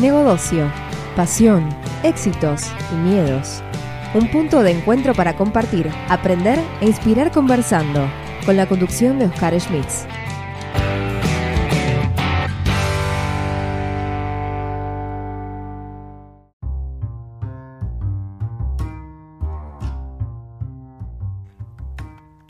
[0.00, 0.72] Negocio,
[1.14, 1.68] pasión,
[2.02, 3.62] éxitos y miedos.
[4.14, 8.08] Un punto de encuentro para compartir, aprender e inspirar conversando,
[8.46, 10.06] con la conducción de Oscar Schmitz.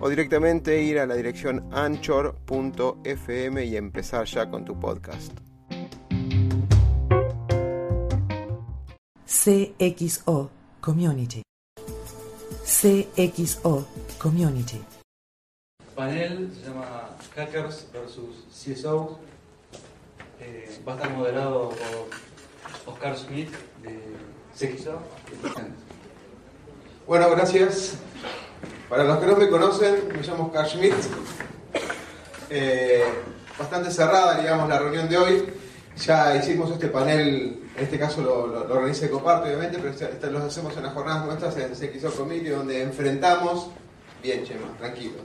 [0.00, 5.32] o directamente ir a la dirección anchor.fm y empezar ya con tu podcast.
[9.26, 11.42] CXO Community.
[12.64, 13.86] CXO
[14.18, 14.80] Community.
[15.94, 19.18] panel se llama Hackers versus CSO.
[20.40, 23.50] Eh, va a estar moderado por Oscar Smith
[23.82, 24.00] de
[24.56, 24.98] CXO.
[27.06, 27.98] Bueno, gracias.
[28.88, 30.94] Para los que no me conocen, me llamo Oscar Schmidt.
[32.50, 33.02] Eh,
[33.58, 35.44] bastante cerrada, digamos, la reunión de hoy.
[35.96, 40.42] Ya hicimos este panel, en este caso lo, lo, lo organiza obviamente, pero este, los
[40.42, 43.68] hacemos en las jornadas nuestras en CXO Committee, donde enfrentamos,
[44.22, 45.18] bien Chema, tranquilo,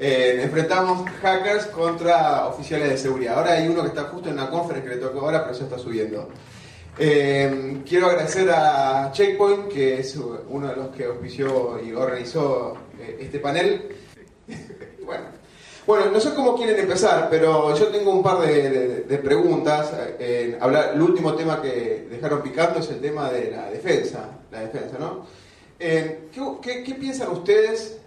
[0.00, 3.38] eh, enfrentamos hackers contra oficiales de seguridad.
[3.38, 5.64] Ahora hay uno que está justo en una conferencia que le tocó ahora, pero ya
[5.64, 6.28] está subiendo.
[6.98, 12.76] Eh, quiero agradecer a Checkpoint, que es uno de los que auspició y organizó
[13.18, 13.96] este panel.
[15.04, 15.24] bueno.
[15.86, 19.92] bueno, no sé cómo quieren empezar, pero yo tengo un par de, de, de preguntas.
[20.18, 24.28] Eh, hablar, el último tema que dejaron picando es el tema de la defensa.
[24.50, 25.26] La defensa, ¿no?
[25.78, 27.98] Eh, ¿qué, qué, qué piensan ustedes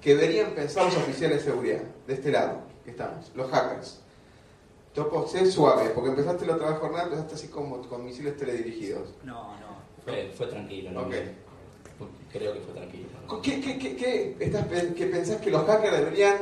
[0.00, 4.00] que deberían pensar los oficiales de seguridad de este lado que estamos, los hackers?
[4.94, 9.10] Topo, sé suave, porque empezaste la otra jornada, empezaste así como con misiles teledirigidos.
[9.22, 10.90] No, no, fue, fue tranquilo.
[10.92, 11.02] ¿no?
[11.02, 11.36] Okay.
[12.32, 13.08] Creo que fue tranquilo.
[13.42, 14.66] ¿Qué, qué, qué, qué, estás,
[14.96, 16.36] qué pensás que los hackers deberían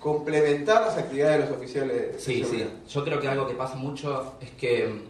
[0.00, 2.66] complementar las actividades de los oficiales de Sí, seguridad?
[2.86, 2.92] sí.
[2.94, 5.02] Yo creo que algo que pasa mucho es que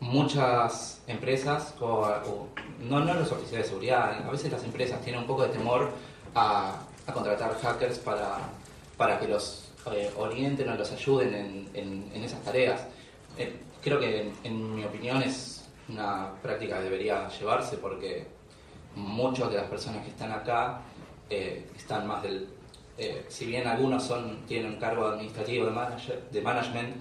[0.00, 2.48] muchas empresas, o, o-
[2.80, 5.90] no, no los oficiales de seguridad, a veces las empresas tienen un poco de temor
[6.34, 8.38] a, a contratar hackers para,
[8.96, 12.82] para que los eh, orienten o los ayuden en, en- en esas tareas.
[13.38, 18.26] Eh, creo que, en, en mi opinión, es una práctica que debería llevarse porque
[18.96, 20.80] muchas de las personas que están acá
[21.30, 22.48] eh, están más del...
[22.98, 26.96] eh, si bien algunos son tienen un cargo administrativo de, manager, de management,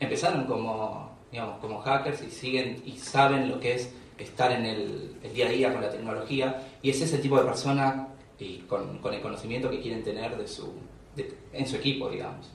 [0.00, 5.16] empezaron como, digamos, como hackers y siguen y saben lo que es estar en el,
[5.22, 8.98] el día a día con la tecnología y es ese tipo de persona y con,
[8.98, 10.72] con el conocimiento que quieren tener de su,
[11.14, 12.50] de- en su equipo, digamos.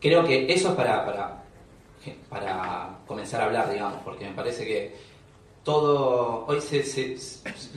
[0.00, 1.42] Creo que eso es para, para,
[2.28, 4.94] para comenzar a hablar, digamos, porque me parece que
[5.64, 7.16] todo, hoy se, se-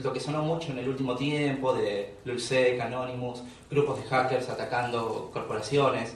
[0.02, 5.30] lo que sonó mucho en el último tiempo de Lulsec, Anonymous, grupos de hackers atacando
[5.32, 6.14] corporaciones,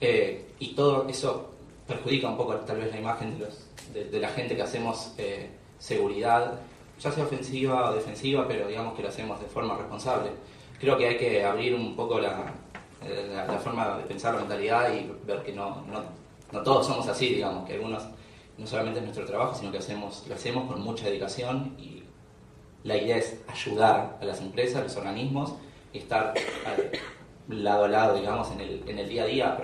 [0.00, 1.50] eh, y todo eso
[1.86, 5.50] perjudica un poco tal vez la imagen de, los, de, la gente que hacemos eh,
[5.78, 6.58] seguridad,
[6.98, 10.30] ya sea ofensiva o defensiva, pero digamos que lo hacemos de forma responsable.
[10.80, 12.52] Creo que hay que abrir un poco la,
[13.34, 16.02] la, la forma de pensar la mentalidad y ver que no, no,
[16.52, 18.02] no todos somos así, digamos, que algunos
[18.58, 22.04] no solamente es nuestro trabajo, sino que hacemos, lo hacemos con mucha dedicación y
[22.84, 25.54] la idea es ayudar a las empresas, a los organismos
[25.92, 26.92] y estar eh,
[27.48, 29.58] lado a lado, digamos, en el, en el día a día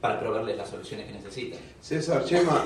[0.00, 1.60] para proveerles las soluciones que necesitan.
[1.80, 2.64] César, Chema,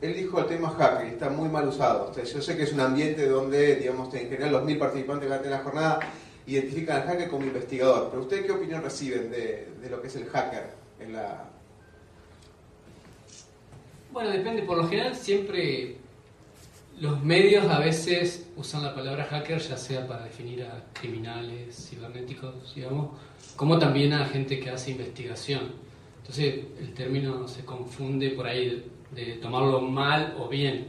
[0.00, 2.12] él dijo el tema hacker y está muy mal usado.
[2.14, 5.46] Yo sé que es un ambiente donde, digamos, en general los mil participantes que van
[5.46, 6.00] a la jornada
[6.46, 8.08] identifican al hacker como investigador.
[8.10, 11.50] Pero ¿ustedes qué opinión reciben de, de lo que es el hacker en la...
[14.16, 14.62] Bueno, depende.
[14.62, 15.96] Por lo general siempre
[16.98, 22.74] los medios a veces usan la palabra hacker ya sea para definir a criminales cibernéticos,
[22.74, 23.10] digamos,
[23.56, 25.72] como también a gente que hace investigación.
[26.22, 30.88] Entonces el término se confunde por ahí de, tomarlo mal o bien.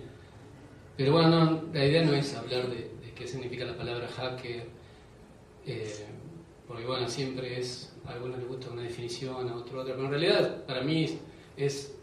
[0.96, 4.70] Pero bueno, no, la idea no es hablar de, qué significa la palabra hacker,
[5.66, 6.06] eh,
[6.66, 10.12] porque bueno, siempre es, a algunos les gusta una definición, a otro otra, pero en
[10.12, 11.20] realidad para mí
[11.58, 11.97] es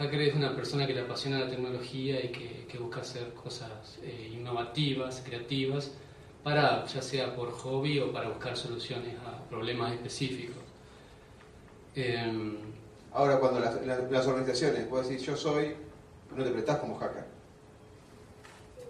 [0.00, 3.98] Hacker es una persona que le apasiona la tecnología y que, que busca hacer cosas
[4.02, 5.90] eh, innovativas, creativas,
[6.42, 10.56] para ya sea por hobby o para buscar soluciones a problemas específicos.
[11.94, 12.56] Em,
[13.12, 15.74] Ahora, cuando las, las- las organizaciones, vos decís yo soy,
[16.34, 17.24] no te prestás como hacker.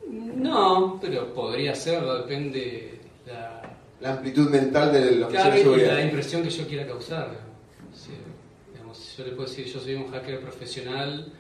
[0.08, 3.62] No, pero podría serlo, depende la,
[4.00, 7.50] La amplitud mental del oficial Claro, de y la impresión que yo quiera causar.
[9.20, 11.31] Yo le puedo decir, yo soy un hacker profesional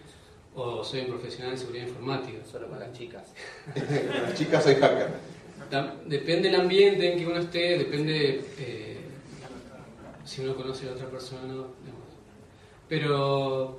[0.54, 2.38] o soy un profesional en seguridad informática.
[2.44, 3.32] Solo para las chicas.
[3.72, 5.08] Con las chicas soy hacker.
[6.04, 8.98] Depende del ambiente en que uno esté, depende eh,
[10.26, 11.54] si uno conoce a la otra persona o no.
[11.54, 12.10] digamos.
[12.86, 13.78] Pero,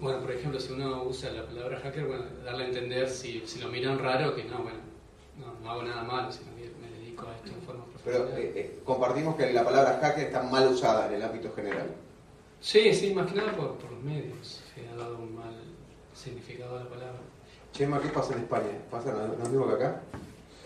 [0.00, 3.60] bueno, por ejemplo, si uno usa la palabra hacker, bueno, darle a entender si, si
[3.60, 4.78] lo miran raro, que no, bueno,
[5.38, 8.42] no, no hago nada malo, sino que me dedico a esto en forma Pero profesional.
[8.42, 11.94] eh, eh, compartimos que la palabra hacker está mal usada en el ámbito general.
[12.64, 15.54] Sí, sí, más que nada por, por los medios, que ha dado un mal
[16.14, 17.18] significado a la palabra.
[17.72, 18.70] Chema, ¿qué pasa en España?
[18.90, 20.00] ¿Pasa lo mismo que acá?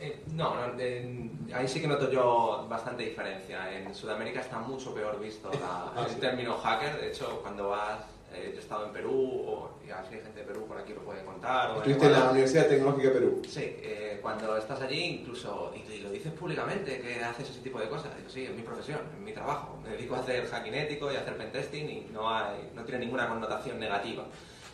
[0.01, 3.77] Eh, no, no, en- ahí sí que noto yo bastante diferencia.
[3.77, 6.21] En Sudamérica está mucho peor visto la- Ah, el sí.
[6.21, 7.01] término hacker.
[7.01, 7.99] De hecho, cuando vas,
[8.35, 11.25] he estado en Perú, o y así hay gente de Perú por aquí lo puede
[11.25, 11.71] contar.
[11.71, 12.31] o Estuviste en la.
[12.31, 13.43] Universidad Tecnológica de Perú.
[13.49, 17.89] Sí, eh, cuando estás allí incluso, y, lo dices públicamente, que haces ese tipo de
[17.89, 21.11] cosas, digo, sí, es mi profesión, es mi trabajo, me dedico a hacer hacking ético
[21.13, 24.25] y a hacer pentesting y no, hay, no tiene ninguna connotación negativa.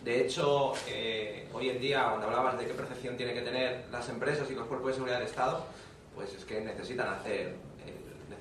[0.05, 4.09] De hecho, eh, hoy en día, cuando hablabas de qué percepción tienen que tener las
[4.09, 5.65] empresas y los cuerpos de seguridad del Estado,
[6.15, 7.55] pues es que necesitan hacer, eh,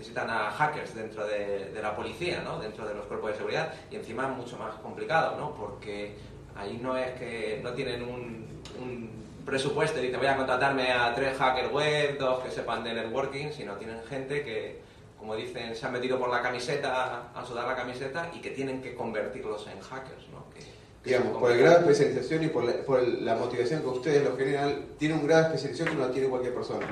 [0.03, 2.59] necesitan a hackers dentro de, de la policía, ¿no?
[2.59, 5.55] dentro de los cuerpos de seguridad, y encima es mucho más complicado, ¿no?
[5.55, 6.15] porque
[6.57, 8.45] ahí no es que no tienen un,
[8.81, 9.09] un
[9.45, 13.51] presupuesto y dicen voy a contratarme a tres hackers web, dos que sepan de networking,
[13.51, 14.81] sino tienen gente que,
[15.17, 18.81] como dicen, se han metido por la camiseta, a sudar la camiseta y que tienen
[18.81, 20.27] que convertirlos en hackers.
[20.33, 20.49] ¿no?
[20.53, 24.23] Que- Digamos, por el grado de especialización y por la, por la motivación que ustedes
[24.23, 26.87] lo generan, tiene un grado de especialización que no tiene cualquier persona.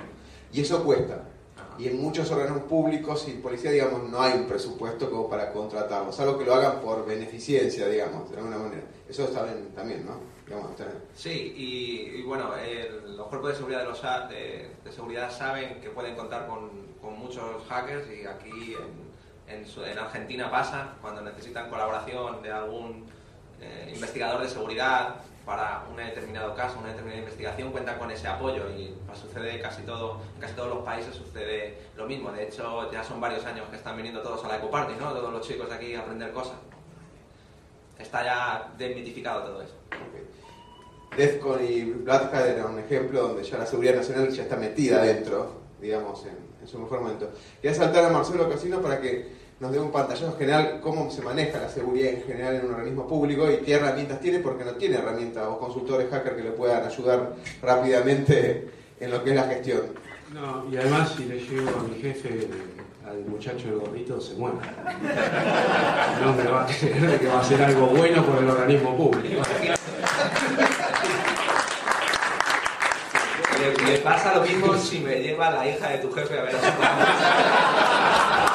[0.53, 1.23] Y eso cuesta.
[1.81, 6.15] Y en muchos órganos públicos y policía, digamos, no hay un presupuesto como para contratarlos,
[6.15, 8.83] salvo que lo hagan por beneficencia, digamos, de alguna manera.
[9.09, 10.19] Eso está bien también, ¿no?
[11.15, 14.01] Sí, y, bueno, el- los cuerpos de seguridad de, los,
[14.83, 16.69] de, seguridad saben que pueden contar con,
[17.01, 18.75] con muchos hackers y aquí
[19.47, 23.05] en, en en Argentina pasa cuando necesitan colaboración de algún
[23.59, 25.15] eh, investigador de seguridad
[25.45, 30.21] para un determinado caso, una determinada investigación, cuentan con ese apoyo y sucede casi todo,
[30.35, 32.31] en casi todos los países sucede lo mismo.
[32.31, 35.11] De hecho, ya son varios años que están viniendo todos a la Ecoparty, ¿no?
[35.11, 36.55] Todos los chicos de aquí a aprender cosas.
[37.97, 39.73] Está ya desmitificado todo eso.
[39.91, 41.17] Ok.
[41.17, 45.01] DEFCON y Black Hat era un ejemplo donde ya la seguridad nacional ya está metida
[45.03, 47.29] dentro, digamos, en, en su mejor momento.
[47.61, 51.59] Quería saltar a Marcelo Casino para que nos dé un pantallazo general cómo se maneja
[51.59, 54.97] la seguridad en general en un organismo público y qué herramientas tiene, porque no tiene
[54.97, 58.67] herramientas o consultores hacker que le puedan ayudar rápidamente
[58.99, 59.81] en lo que es la gestión.
[60.33, 62.47] No, y además si le llego a mi jefe,
[63.07, 64.57] al muchacho del gorrito, se muere.
[66.23, 69.43] No me va a creer que va a hacer algo bueno por el organismo público.
[73.59, 76.55] Le, le pasa lo mismo si me lleva la hija de tu jefe a ver
[76.55, 78.50] a su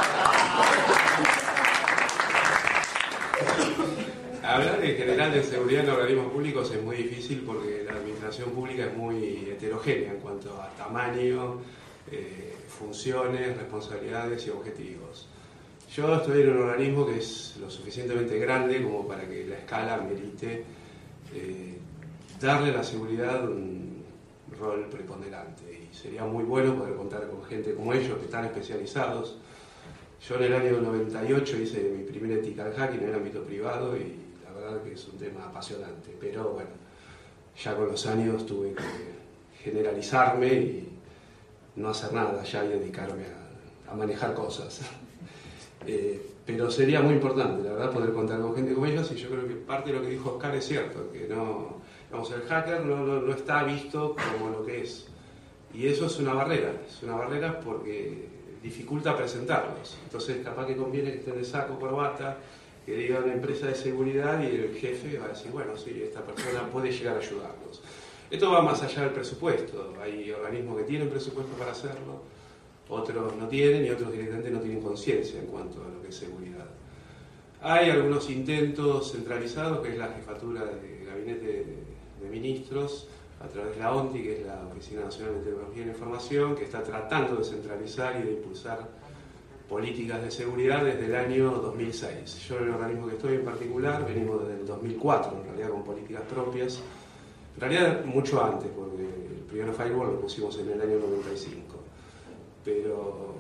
[4.56, 8.87] Hablar en general de seguridad en organismos públicos es muy difícil porque la administración pública
[8.87, 11.58] es muy heterogénea en cuanto a tamaño,
[12.11, 15.29] eh, funciones, responsabilidades y objetivos.
[15.94, 19.99] Yo estoy en un organismo que es lo suficientemente grande como para que la escala
[19.99, 20.64] merite
[21.35, 21.79] eh,
[22.41, 24.05] darle a la seguridad un
[24.59, 29.37] rol preponderante y sería muy bueno poder contar con gente como ellos que están especializados.
[30.26, 34.25] Yo en el año 98 hice mi primer ethical hacking en el ámbito privado y
[34.66, 36.70] verdad que es un tema apasionante, pero bueno,
[37.62, 38.82] ya con los años tuve que
[39.62, 40.88] generalizarme y
[41.76, 43.25] no hacer nada ya y dedicarme
[43.88, 44.80] a, a manejar cosas.
[45.88, 49.28] Eh, pero sería muy importante, la verdad, poder contar con gente como ellos y yo
[49.28, 51.76] creo que parte de lo que dijo Oscar es cierto, que no,
[52.08, 55.06] digamos, el hacker no, no- no está visto como lo que es.
[55.73, 58.26] Y eso es una barrera, es una barrera porque
[58.64, 59.96] dificulta presentarlos.
[60.02, 62.38] Entonces capaz que conviene que estén de saco, corbata,
[62.87, 66.23] que diga una empresa de seguridad y el jefe va a decir, bueno, sí, esta
[66.23, 67.83] persona puede llegar a ayudarnos.
[68.31, 69.95] Esto va más allá del presupuesto.
[70.00, 72.23] Hay organismos que tienen presupuesto para hacerlo,
[72.88, 76.16] otros no tienen y otros directamente no tienen conciencia en cuanto a lo que es
[76.16, 76.66] seguridad.
[77.61, 81.76] Hay algunos intentos centralizados, que es la jefatura de gabinete de,
[82.23, 83.09] de ministros,
[83.40, 86.55] a través de la ONTI, que es la Oficina Nacional de Tecnología y la Información,
[86.55, 88.88] que está tratando de centralizar y de impulsar
[89.68, 92.46] políticas de seguridad desde el año 2006.
[92.49, 95.85] Yo en el organismo que estoy en particular, venimos desde el 2004, en realidad con
[95.85, 96.80] políticas propias,
[97.54, 101.76] en realidad mucho antes, porque el primer firewall lo pusimos en el año 95
[102.64, 103.35] pero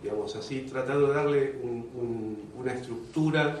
[0.00, 3.58] digamos así, tratando de darle un- un- una estructura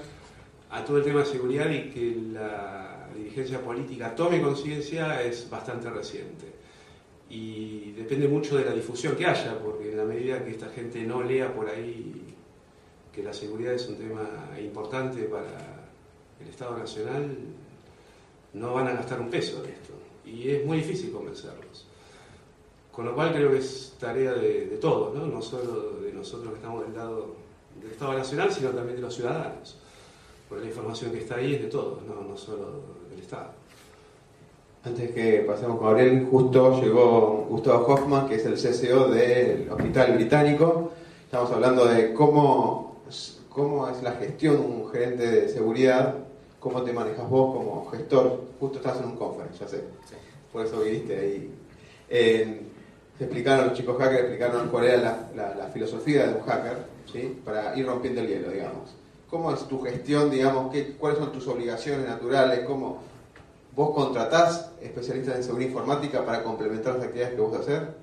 [0.70, 5.90] a todo el tema de seguridad y que la dirigencia política tome conciencia es bastante
[5.90, 6.46] reciente.
[7.32, 11.02] Y depende mucho de la difusión que haya, porque en la medida que esta gente
[11.02, 12.26] no lea por ahí
[13.10, 15.88] que la seguridad es un tema importante para
[16.38, 17.34] el Estado Nacional,
[18.52, 19.94] no van a gastar un peso en esto.
[20.26, 21.86] Y es muy difícil convencerlos.
[22.90, 25.26] Con lo cual creo que es tarea de, todos, ¿no?
[25.26, 27.34] no solo de nosotros que estamos del lado
[27.80, 29.78] del Estado Nacional, sino también de los ciudadanos.
[30.50, 33.61] Porque la información que está ahí es de todos, no, no solo del Estado.
[34.84, 40.14] Antes que pasemos con Gabriel, justo llegó Gustavo Hoffman, que es el CCO del Hospital
[40.14, 40.90] Británico.
[41.24, 42.96] Estamos hablando de cómo,
[43.48, 46.14] cómo es la gestión de un gerente de seguridad,
[46.58, 48.40] cómo te manejas vos como gestor.
[48.58, 49.84] Justo estás en un conference, ya sé.
[50.52, 51.54] Por eso viniste ahí.
[52.10, 52.62] Eh,
[53.18, 56.76] te explicaron, los chicos hackers explicaron cuál era la, la- la filosofía de un hacker,
[57.10, 57.40] ¿sí?
[57.44, 58.96] Para ir rompiendo el hielo, digamos.
[59.30, 60.72] ¿Cómo es tu gestión, digamos?
[60.72, 62.60] ¿Qué, ¿Cuáles son tus obligaciones naturales?
[62.66, 62.98] ¿Cómo
[63.74, 67.94] vos contratás especialistas en seguridad informática para complementar las actividades que vos hacer?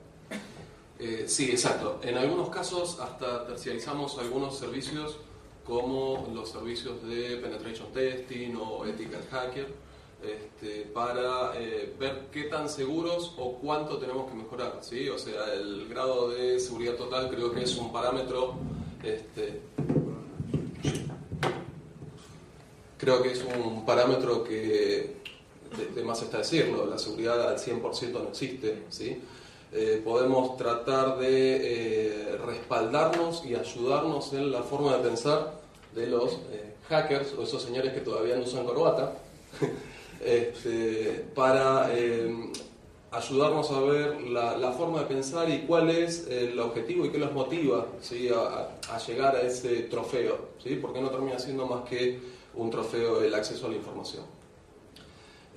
[0.99, 1.99] Eh, sí, exacto.
[2.03, 5.17] En algunos casos hasta terciarizamos algunos servicios
[5.65, 9.67] como los servicios de penetration testing o ethical hacker
[10.23, 14.79] este, para eh, ver qué tan seguros o cuánto tenemos que mejorar.
[14.81, 15.07] ¿sí?
[15.07, 18.55] O sea, el grado de seguridad total creo que es un parámetro
[19.03, 19.61] este,
[22.97, 25.18] creo que es un parámetro que
[25.95, 29.21] de, más está decirlo, la seguridad al 100% no existe, ¿sí?
[29.71, 35.59] Eh, podemos tratar de eh, respaldarnos y ayudarnos en la forma de pensar
[35.93, 39.13] de los eh, hackers o esos señores que todavía no usan corbata,
[40.25, 41.87] este, para
[43.11, 47.31] ayudarnos a ver la, forma de pensar y cuál es el objetivo y qué los
[47.31, 48.29] motiva ¿sí?
[48.29, 50.79] a llegar a ese trofeo, ¿sí?
[50.81, 52.19] porque no termina siendo más que
[52.55, 54.38] un trofeo el acceso a la información.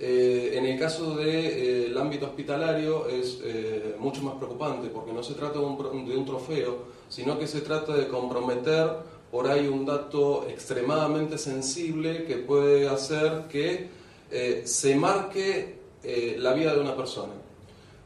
[0.04, 5.35] Eh, en el caso del ámbito hospitalario es eh, mucho más preocupante porque no se
[5.35, 6.78] trata de un, trofeo,
[7.09, 8.90] sino que se trata de comprometer
[9.30, 13.90] por ahí un dato extremadamente sensible que puede hacer que
[14.32, 17.35] eh, se marque eh, la vida de una persona.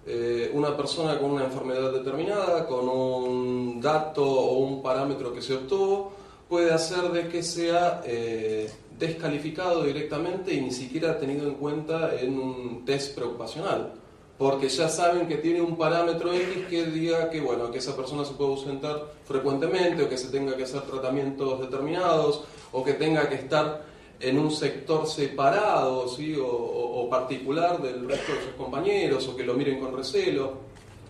[0.09, 5.55] Eh, una persona con una enfermedad determinada, con un dato o un parámetro que se
[5.55, 6.13] obtuvo,
[6.49, 12.39] puede hacer de que sea eh, descalificado directamente y ni siquiera tenido en cuenta en
[12.39, 13.93] un test preocupacional.
[14.39, 18.23] Porque ya saben que tiene un parámetro X que diga que, bueno, que esa persona
[18.25, 23.29] se puede ausentar frecuentemente o que se tenga que hacer tratamientos determinados o que tenga
[23.31, 23.85] que estar
[24.21, 26.35] en un sector separado ¿sí?
[26.37, 30.55] o, o- particular del resto de sus compañeros o que lo miren con recelo.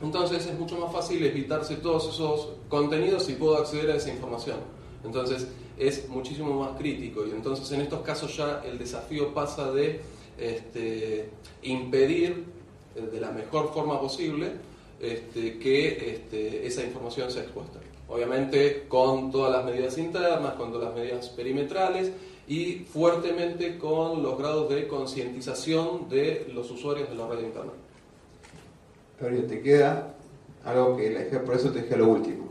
[0.03, 4.59] Entonces es mucho más fácil evitarse todos esos contenidos si puedo acceder a esa información.
[5.05, 10.01] Entonces es muchísimo más crítico y entonces en estos casos ya el desafío pasa de
[10.39, 11.29] este,
[11.63, 12.45] impedir
[12.95, 14.53] eh, de la mejor forma posible
[15.01, 17.79] este, que este, esa información sea expuesta.
[18.09, 22.13] Obviamente con todas las medidas internas, con todas las medidas perimetrales
[22.49, 27.73] y fuertemente con los grados de concientización de los usuarios de la red interna.
[29.21, 30.15] Gabriel, te queda
[30.65, 31.11] algo que
[31.45, 32.47] por eso te dije lo último.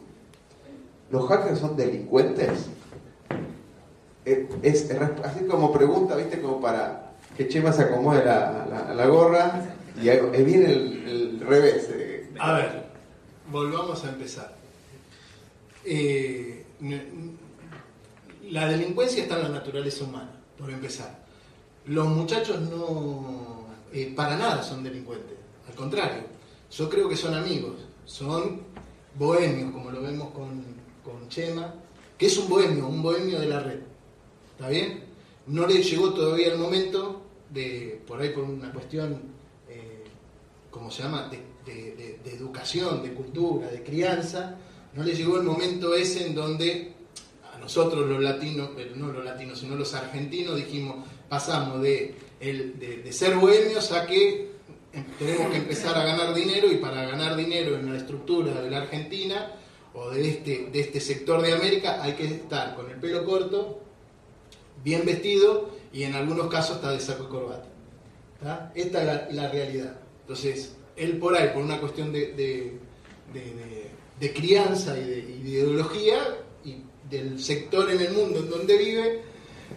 [1.12, 2.70] ¿Los hackers son delincuentes?
[4.26, 4.90] Eh, Es,
[5.24, 6.42] así como pregunta, ¿viste?
[6.42, 9.64] Como para que Chema se acomode la, la- gorra
[9.98, 11.88] y viene el, revés.
[11.92, 12.30] eh.
[12.40, 12.86] A ver,
[13.52, 14.56] volvamos a empezar.
[15.84, 16.66] Eh,
[18.50, 21.24] la delincuencia está en la naturaleza humana, por empezar.
[21.86, 23.68] Los muchachos no,
[24.16, 26.24] para nada son delincuentes, al contrario,
[26.72, 28.62] yo creo que son amigos, son
[29.18, 30.64] bohemios, como lo vemos con,
[31.04, 31.74] con Chema,
[32.18, 33.80] que es un bohemio, un bohemio de la red.
[34.58, 35.04] ¿Está bien?
[35.48, 39.22] No le llegó todavía el momento de, por ahí por una cuestión,
[39.70, 40.04] eh,
[40.72, 41.46] ¿cómo se llama?, de,
[42.26, 44.58] educación, de cultura, de crianza,
[44.94, 46.94] no le llegó el momento ese en donde
[47.54, 52.78] a nosotros los latinos, pero no los latinos, sino los argentinos, dijimos, pasamos de, el-
[52.80, 54.52] de, ser bohemios a que
[54.94, 58.70] em- tenemos que empezar a ganar dinero y para ganar dinero en la estructura de
[58.70, 59.52] la Argentina
[59.94, 63.82] o de este, de este sector de América hay que estar con el pelo corto,
[64.84, 67.68] bien vestido y en algunos casos está de saco y corbata.
[68.76, 69.96] Esta es la, realidad.
[70.22, 72.78] Entonces, él por ahí, por una cuestión de, de-
[74.20, 76.18] de- crianza y de, ideología
[76.64, 76.78] y
[77.10, 79.22] del sector en el mundo en donde vive,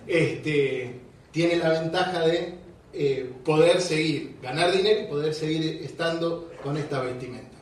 [0.07, 1.01] este,
[1.31, 2.55] tiene la ventaja de
[2.93, 7.57] eh, poder seguir, ganar dinero y poder seguir estando con esta vestimenta.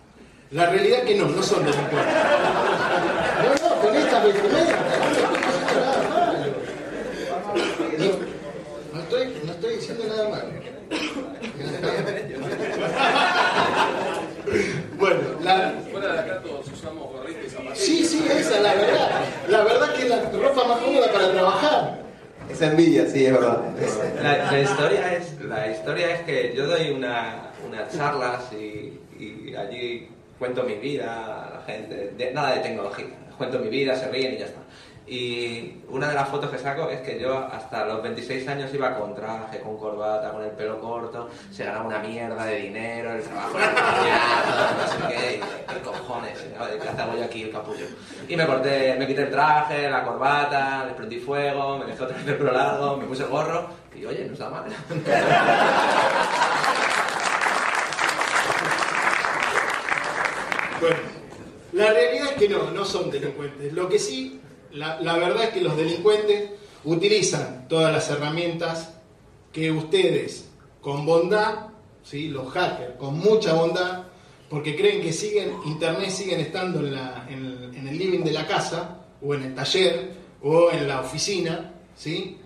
[0.53, 2.15] La realidad que no, no son delincuentes.
[3.43, 6.16] No, no, con esta vestimenta.
[9.11, 10.49] No, estoy, no estoy diciendo nada malo.
[15.43, 17.79] La- Fuera de acá todos usamos gorrita y zapatillas.
[17.79, 19.11] sí, sí, esa es la verdad.
[19.49, 21.99] La verdad que es la ropa más cómoda para trabajar.
[22.51, 23.63] Esa envidia, sí, es verdad.
[24.23, 29.55] La, la historia es, la historia es que yo doy una, unas charlas y, y
[29.57, 30.09] allí
[30.39, 34.35] cuento mi vida a la gente, de- nada de tecnología, cuento mi vida, se ríen
[34.35, 34.61] y ya está.
[35.09, 38.99] Y una de las fotos que saco es que yo hasta los 26 años iba
[38.99, 43.23] con traje, con corbata, con el pelo corto, se ganaba una mierda de dinero, el
[43.23, 45.41] trabajo era no sé qué,
[45.73, 46.39] qué cojones.
[46.39, 47.87] ¿qué hago yo aquí el capullo?
[48.29, 52.17] Y me corté, me quité el traje, la corbata, le prendí fuego, me dejé otra
[52.17, 54.65] vez el pelo largo, me puse gorro, y oye, no está mal.
[60.79, 60.97] Bueno,
[61.73, 63.73] la realidad es que no, no son delincuentes.
[63.73, 64.41] Lo que sí,
[64.73, 66.51] la, verdad es que los delincuentes
[66.85, 68.95] utilizan todas las herramientas
[69.53, 70.49] que ustedes,
[70.81, 71.69] con bondad,
[72.03, 72.29] ¿sí?
[72.29, 74.05] los hackers, con mucha bondad,
[74.49, 79.43] porque creen que siguen, Internet siguen estando en el living de la casa, o en
[79.43, 82.39] el taller, o en la oficina, ¿sí?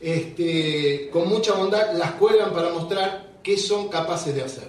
[0.00, 4.68] este, con mucha bondad las cuelgan para mostrar qué son capaces de hacer.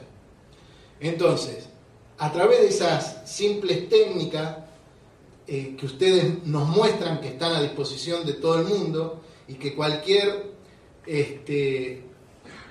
[1.00, 1.70] Entonces,
[2.18, 4.58] a través de esas simples técnicas
[5.51, 9.74] eh, que ustedes nos muestran que están a disposición de todo el mundo y que
[9.75, 10.51] cualquier
[11.06, 12.03] este,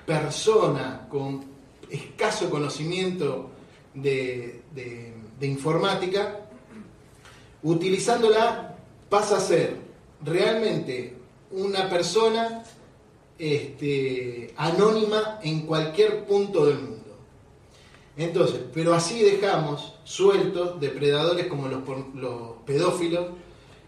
[0.05, 1.43] persona con
[1.89, 3.49] escaso conocimiento
[3.93, 6.39] de, de- de informática,
[7.63, 8.75] utilizándola
[9.09, 9.75] pasa a ser
[10.23, 11.15] realmente
[11.51, 12.63] una persona
[13.37, 16.98] este, anónima en cualquier punto del mundo.
[18.19, 21.83] Entonces, pero así dejamos sueltos depredadores como los,
[22.65, 23.27] pedófilos,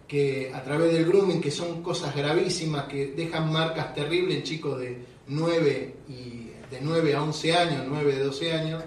[0.07, 4.79] que a través del grooming, que son cosas gravísimas, que dejan marcas terribles en chicos
[4.79, 8.83] de 9, y, de 9 a 11 años, 9 de 12 años,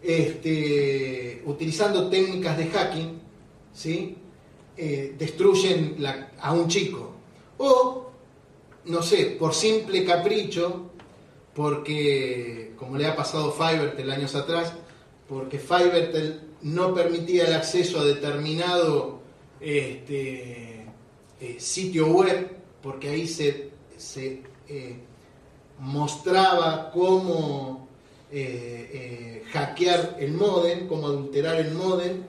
[0.00, 3.20] este, utilizando técnicas de hacking,
[3.74, 4.16] ¿sí?
[4.76, 5.96] Eh, destruyen
[6.40, 7.14] a un chico.
[7.58, 8.10] O,
[8.84, 10.87] no sé, por simple capricho,
[11.54, 14.72] porque, como le ha pasado a Fivertel años atrás,
[15.28, 19.20] porque Fivertel no permitía el acceso a determinado
[19.60, 20.86] este,
[21.40, 24.96] eh, sitio web, porque ahí se, se, eh,
[25.80, 27.88] mostraba cómo
[28.30, 32.22] eh, hackear el modem, cómo adulterar el modem.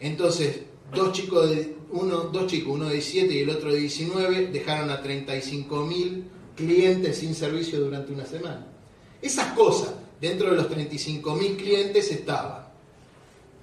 [0.00, 0.62] Entonces,
[0.94, 4.90] dos chicos, de, uno, dos chicos, uno de 17 y el otro de 19, dejaron
[4.90, 6.24] a 35.000
[6.60, 8.66] clientes sin servicio durante una semana.
[9.20, 12.64] Esas cosas, dentro de los 35.000 clientes estaban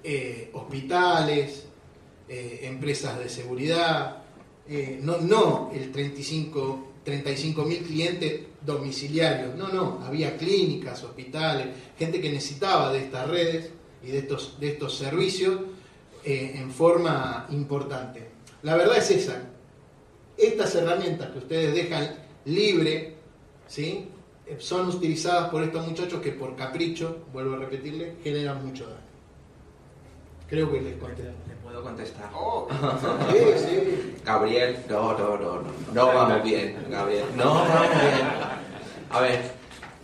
[0.02, 1.64] eh, hospitales,
[2.28, 4.22] eh, empresas de seguridad,
[4.68, 12.30] eh, no, no el 35 35.000 clientes domiciliarios, no, no, había clínicas, hospitales, gente que
[12.30, 13.70] necesitaba de estas redes
[14.04, 15.58] y de estos, de estos servicios
[16.22, 18.28] en forma importante.
[18.62, 19.40] La verdad es esa,
[20.36, 23.14] estas herramientas que ustedes dejan libre,
[23.66, 24.08] ¿sí?
[24.46, 29.08] Eh, son utilizadas por estos muchachos que por capricho, vuelvo a repetirle, generan mucho daño.
[30.48, 31.24] Creo que les conté.
[31.24, 32.30] ¿Le puedo contestar?
[33.30, 34.14] Sí, sí.
[34.24, 38.26] Gabriel, no, no, no, no, no vamos bien, Gabriel, no vamos bien.
[39.10, 39.42] A ver,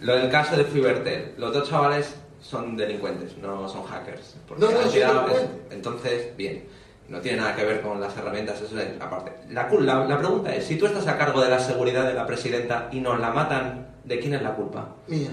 [0.00, 4.36] lo del caso de Fivertel, los dos chavales son delincuentes, no son hackers.
[4.46, 5.26] porque No, han.
[5.70, 6.64] Entonces, bien,
[7.08, 9.32] no tiene nada que ver con las herramientas, eso es aparte.
[9.50, 12.26] La, la, la pregunta es, si tú estás a cargo de la seguridad de la
[12.26, 14.88] presidenta y nos la matan, ¿de quién es la culpa?
[15.08, 15.30] Mía.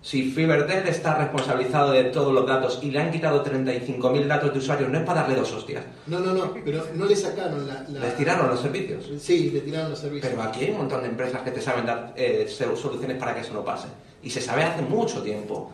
[0.00, 4.58] Si Fivertel está responsabilizado de todos los datos y le han quitado 35.000 datos de
[4.58, 5.82] usuarios, no es para darle dos hostias.
[6.06, 7.86] No, no, no, pero no le sacaron la...
[7.88, 9.10] la- Les tiraron los servicios.
[9.18, 10.30] Sí, le tiraron los servicios.
[10.30, 13.40] Pero aquí hay un montón de empresas que te saben dar eh, soluciones para que
[13.40, 13.88] eso no pase.
[14.22, 15.70] Y se sabe hace mucho tiempo.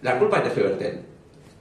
[0.00, 1.00] La culpa es de Fivertel.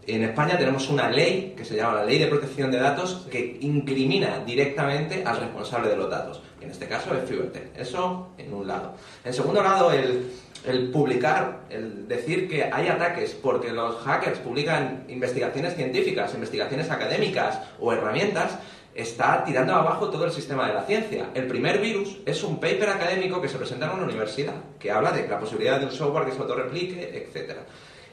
[0.08, 3.60] En España tenemos una ley que se llama la Ley de Protección de Datos que
[3.62, 6.42] incrimina directamente al responsable de los datos.
[6.60, 7.70] Y en este caso es Fivertel.
[7.78, 8.96] Eso en un lado.
[9.24, 10.32] En segundo lado, el,
[10.66, 17.60] el publicar, el decir que hay ataques porque los hackers publican investigaciones científicas, investigaciones académicas
[17.80, 18.58] o herramientas,
[18.96, 21.30] está tirando abajo todo el sistema de la ciencia.
[21.36, 25.12] El primer virus es un paper académico que se presenta en una universidad, que habla
[25.12, 27.60] de la posibilidad de un software que se autorreplique, etc.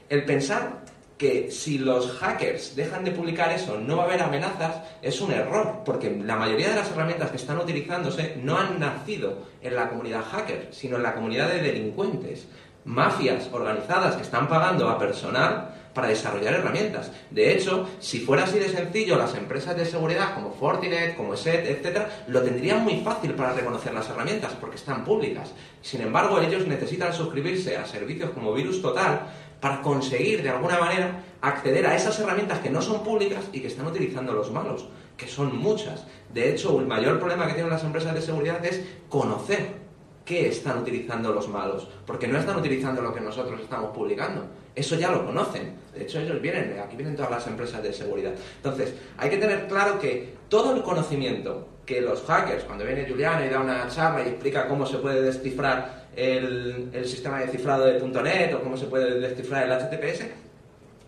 [0.09, 0.83] El pensar
[1.19, 5.33] que si los hackers dejan de publicar eso no va a haber amenazas es un
[5.33, 9.89] error, porque la mayoría de las herramientas que están utilizándose no han nacido en la
[9.89, 12.47] comunidad hacker, sino en la comunidad de delincuentes,
[12.85, 17.11] mafias organizadas que están pagando a personal para desarrollar herramientas.
[17.31, 21.67] De hecho, si fuera así de sencillo, las empresas de seguridad como Fortinet, como SET,
[21.67, 25.51] etcétera, lo tendrían muy fácil para reconocer las herramientas porque están públicas.
[25.83, 29.23] Sin embargo, ellos necesitan suscribirse a servicios como Virus Total
[29.61, 33.69] para conseguir de alguna manera acceder a esas herramientas que no son públicas y que
[33.69, 36.07] están utilizando los malos, que son muchas.
[36.33, 39.79] De hecho, el mayor problema que tienen las empresas de seguridad es conocer
[40.25, 44.45] qué están utilizando los malos, porque no están utilizando lo que nosotros estamos publicando.
[44.75, 45.75] Eso ya lo conocen.
[45.95, 48.33] De hecho, ellos vienen, aquí vienen todas las empresas de seguridad.
[48.57, 53.47] Entonces, hay que tener claro que todo el conocimiento que los hackers, cuando viene Juliano
[53.47, 57.85] y da una charla y explica cómo se puede descifrar el, el sistema de cifrado
[57.85, 60.25] de .NET o cómo se puede descifrar el HTTPS,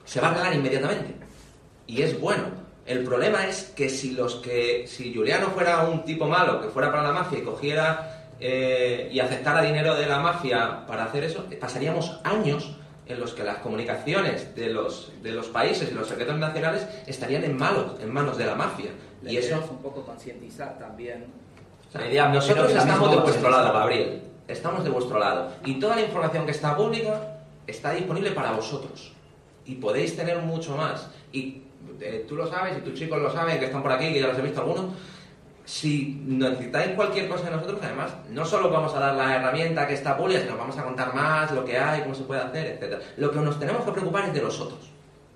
[0.05, 1.15] se va a cagar inmediatamente.
[1.87, 2.45] Y es bueno.
[2.87, 6.91] El problema es que si los que si Juliano fuera un tipo malo que fuera
[6.91, 11.47] para la mafia y cogiera eh, y aceptara dinero de la mafia para hacer eso,
[11.61, 16.39] pasaríamos años en los que las comunicaciones de los, de los países y los secretos
[16.39, 18.91] nacionales estarían en malos, en manos de la mafia.
[19.23, 21.27] Y eso es un poco concientizar también.
[21.93, 23.73] O sea, nosotros estamos de vuestro lado.
[23.73, 24.23] Gabriel.
[24.47, 25.53] Estamos de vuestro lado.
[25.65, 29.13] Y toda la información que está pública está disponible para vosotros.
[29.65, 31.09] Y podéis tener mucho más.
[31.33, 31.63] Y
[32.01, 34.29] eh, tú lo sabes, y tus chicos lo saben, que están por aquí, que ya
[34.29, 34.87] los he visto algunos.
[35.65, 39.95] Si necesitáis cualquier cosa de nosotros, además, no solo vamos a dar la herramienta que
[39.95, 43.01] está pública, sino vamos a contar más lo que hay, cómo se puede hacer, etcétera.
[43.19, 44.91] Lo que nos tenemos que preocupar es de los otros,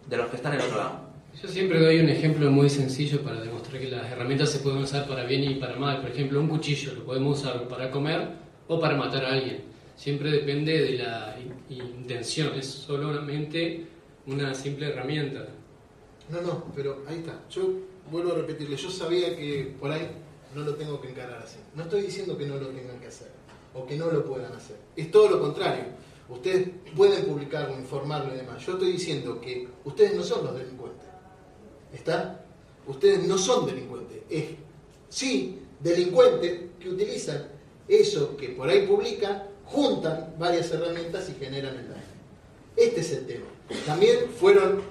[0.07, 1.04] de los que están en otro lado.
[1.42, 5.07] Yo siempre doy un ejemplo muy sencillo para demostrar que las herramientas se pueden usar
[5.09, 6.01] para bien y para mal.
[6.01, 8.29] Por ejemplo, un cuchillo lo podemos usar para comer
[8.68, 9.62] o para matar a alguien.
[9.97, 13.87] Siempre depende de la in- intención, es solamente
[14.27, 15.49] una simple herramienta.
[16.31, 17.42] No, no, pero ahí está.
[17.51, 17.68] Yo
[18.11, 20.09] vuelvo a repetirle, yo sabía que por ahí
[20.55, 21.59] no lo tengo que encarar así.
[21.75, 23.29] No estoy diciendo que no lo tengan que hacer
[23.75, 24.77] o que no lo puedan hacer.
[24.97, 25.85] Es todo lo contrario.
[26.29, 28.64] Ustedes pueden publicarlo, informarlo y demás.
[28.64, 30.93] Yo estoy diciendo que ustedes no son los delincuentes.
[31.94, 32.44] ¿Está?
[32.87, 34.18] Ustedes no son delincuentes.
[34.28, 34.44] Es,
[35.09, 37.46] sí, delincuentes que utilizan
[37.88, 42.02] eso que por ahí publican, juntan varias herramientas y generan el daño.
[42.76, 43.46] Este es el tema.
[43.87, 44.83] También fueron,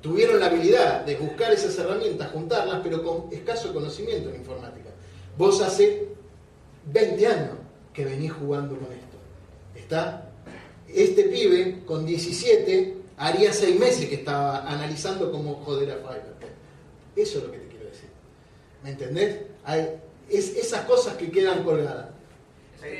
[0.00, 4.90] tuvieron la habilidad de buscar esas herramientas, juntarlas, pero con escaso conocimiento en informática.
[5.38, 6.08] Vos hace
[6.92, 7.54] 20 años
[7.94, 9.16] que venís jugando con esto.
[9.74, 10.30] ¿Está?
[10.88, 16.39] Este pibe con 17 haría 6 meses que estaba analizando cómo joder a Fiverr.
[17.16, 18.08] Eso es lo que te quiero decir.
[18.82, 19.40] ¿Me entendés?
[19.64, 19.88] Hay,
[20.28, 22.08] es, esas cosas que quedan colgadas.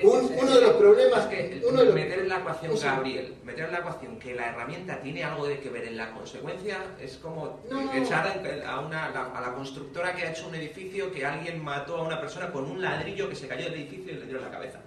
[0.02, 2.78] Un- uno de los problemas que uno de los- meter en la ecuación.
[2.78, 6.12] Gabriel, meter en la ecuación que la herramienta tiene algo de que ver en la
[6.12, 10.54] consecuencia es como No, echar a, a una, a la constructora que ha hecho un
[10.54, 14.12] edificio que alguien mató a una persona con un ladrillo que se cayó del edificio
[14.12, 14.80] y le dio en la cabeza.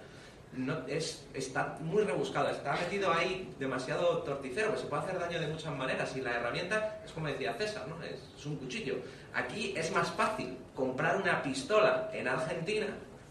[0.56, 5.40] No, es, está muy rebuscado, está metido ahí demasiado torticero, que se puede hacer daño
[5.40, 8.02] de muchas maneras y la herramienta es como decía César, ¿no?
[8.04, 8.96] es, es un cuchillo.
[9.32, 12.86] Aquí es más fácil comprar una pistola en Argentina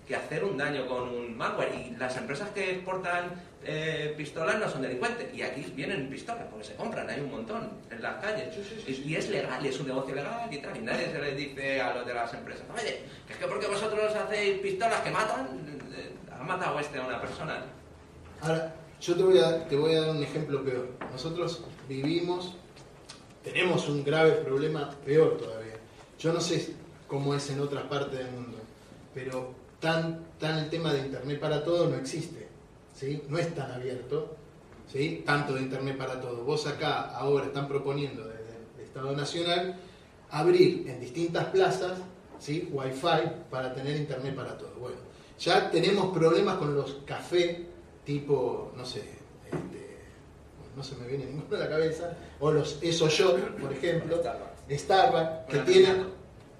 [0.07, 1.73] que hacer un daño con un malware.
[1.75, 3.31] Y las empresas que exportan
[3.65, 5.33] eh, pistolas no son delincuentes.
[5.33, 8.55] Y aquí vienen pistolas porque se compran, hay un montón en las calles.
[8.87, 10.77] Y, y es legal, y es un negocio legal y tal.
[10.77, 13.67] Y nadie se les dice a los de las empresas, oye, que es que porque
[13.67, 15.47] vosotros hacéis pistolas que matan,
[15.95, 17.63] eh, ha matado este a una persona.
[18.41, 20.87] Ahora, yo te voy, a, te voy a dar un ejemplo peor.
[21.11, 22.55] Nosotros vivimos,
[23.43, 25.75] tenemos un grave problema peor todavía.
[26.19, 26.73] Yo no sé
[27.07, 28.57] cómo es en otras partes del mundo,
[29.13, 32.47] pero tan, tan el tema de Internet para todo no existe.
[32.93, 33.23] ¿Sí?
[33.29, 34.35] No es tan abierto,
[34.91, 35.23] ¿sí?
[35.25, 36.43] tanto de Internet para todo.
[36.43, 39.75] Vos acá ahora están proponiendo desde el Estado Nacional
[40.29, 41.99] abrir en distintas plazas
[42.39, 42.69] ¿sí?
[42.71, 44.73] Wi-Fi para tener Internet para todo.
[44.79, 44.97] Bueno,
[45.39, 47.57] ya tenemos problemas con los cafés
[48.05, 48.99] tipo, no sé,
[49.45, 49.97] este,
[50.75, 54.21] no se me viene ninguno a la cabeza, o los Eso Shop, por ejemplo,
[54.69, 56.13] Starbucks, que el tienen anonimato.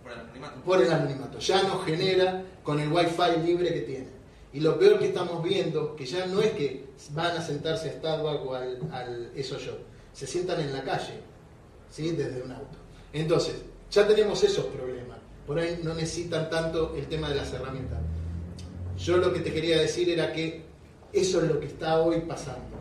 [0.04, 0.62] Por el anonimato.
[0.62, 4.08] por el anonimato, ya no genera con el wifi libre que tiene.
[4.54, 7.94] Y lo peor que estamos viendo, que ya no es que van a sentarse a
[7.94, 9.80] Starbucks o al, Eso Shop,
[10.14, 11.20] se sientan en la calle,
[11.90, 12.12] ¿sí?
[12.12, 12.78] desde un auto.
[13.12, 13.56] Entonces,
[13.90, 15.18] ya tenemos esos problemas.
[15.48, 18.00] Por ahí no necesitan tanto el tema de las herramientas.
[18.98, 20.64] Yo lo que te quería decir era que
[21.12, 22.78] eso es lo que está hoy pasando.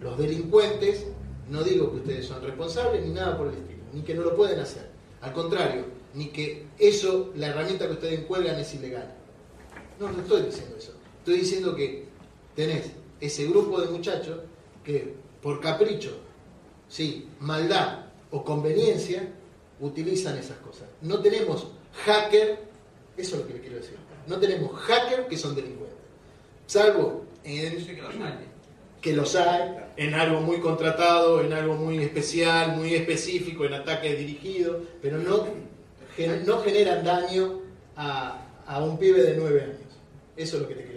[0.00, 1.06] Los delincuentes,
[1.50, 4.34] no digo que ustedes son responsables ni nada por el estilo, ni que no lo
[4.34, 4.88] pueden hacer.
[5.20, 9.14] Al contrario, ni que eso, la herramienta que ustedes cuelgan es ilegal.
[9.98, 10.92] No, no estoy diciendo eso.
[11.20, 12.04] Estoy diciendo que
[12.56, 14.40] tenés ese grupo de muchachos
[14.82, 16.16] que por capricho,
[16.88, 19.28] sí, maldad o conveniencia,
[19.80, 20.88] utilizan esas cosas.
[21.02, 21.68] No tenemos
[22.04, 22.58] hacker,
[23.16, 23.96] eso es lo que le quiero decir.
[24.26, 25.98] No tenemos hacker que son delincuentes.
[26.66, 28.34] Salvo en que los hay.
[29.00, 34.18] que los hay, en algo muy contratado, en algo muy especial, muy específico, en ataques
[34.18, 35.46] dirigidos, pero no,
[36.46, 37.60] no generan daño
[37.96, 39.76] a, a un pibe de nueve años.
[40.36, 40.89] Eso es lo que te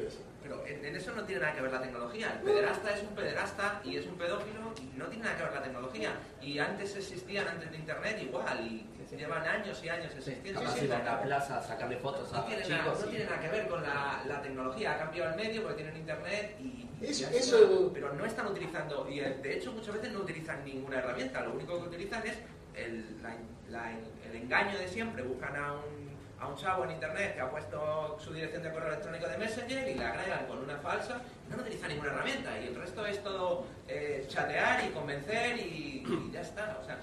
[1.15, 2.33] no tiene nada que ver la tecnología.
[2.33, 5.53] El pederasta es un pederasta y es un pedófilo y no tiene nada que ver
[5.53, 6.11] la tecnología.
[6.41, 10.59] Y antes existían, antes de Internet igual, y llevan años y años existiendo.
[10.61, 12.99] A la plaza sacarle fotos No a tiene, nada, chicos.
[13.01, 15.75] no y- tiene nada que ver con la, la tecnología, ha cambiado el medio porque
[15.83, 20.11] tienen internet y, Eso- eso- pero no están utilizando, y eh, de hecho muchas veces
[20.13, 22.37] no utilizan ninguna herramienta, lo único que utilizan es
[22.75, 23.35] el, la-
[23.69, 26.12] la- el engaño de siempre, buscan a un,
[26.43, 29.87] a un chavo en internet que ha puesto su dirección de correo electrónico de Messenger
[29.87, 33.65] y la agregan con una falsa, no utilizan ninguna herramienta y el resto es todo
[33.87, 36.77] eh, chatear y convencer y, y ya está.
[36.81, 36.99] O sea,